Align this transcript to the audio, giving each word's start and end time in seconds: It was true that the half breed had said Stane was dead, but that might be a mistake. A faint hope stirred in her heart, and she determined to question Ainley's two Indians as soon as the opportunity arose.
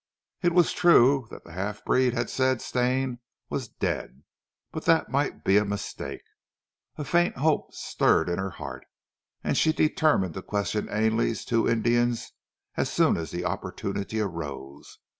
It 0.41 0.53
was 0.55 0.73
true 0.73 1.27
that 1.29 1.43
the 1.43 1.51
half 1.51 1.85
breed 1.85 2.15
had 2.15 2.27
said 2.31 2.59
Stane 2.59 3.19
was 3.51 3.67
dead, 3.67 4.23
but 4.71 4.85
that 4.85 5.11
might 5.11 5.43
be 5.43 5.57
a 5.57 5.63
mistake. 5.63 6.23
A 6.97 7.05
faint 7.05 7.37
hope 7.37 7.71
stirred 7.75 8.27
in 8.27 8.39
her 8.39 8.49
heart, 8.49 8.87
and 9.43 9.55
she 9.55 9.71
determined 9.71 10.33
to 10.33 10.41
question 10.41 10.89
Ainley's 10.89 11.45
two 11.45 11.69
Indians 11.69 12.31
as 12.75 12.89
soon 12.91 13.15
as 13.15 13.29
the 13.29 13.45
opportunity 13.45 14.19
arose. 14.19 14.97